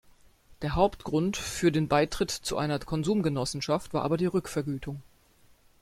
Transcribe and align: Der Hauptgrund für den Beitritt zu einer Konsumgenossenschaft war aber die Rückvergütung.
Der 0.63 0.73
Hauptgrund 0.73 1.37
für 1.37 1.71
den 1.71 1.87
Beitritt 1.87 2.31
zu 2.31 2.57
einer 2.57 2.79
Konsumgenossenschaft 2.79 3.93
war 3.93 4.01
aber 4.01 4.17
die 4.17 4.25
Rückvergütung. 4.25 5.03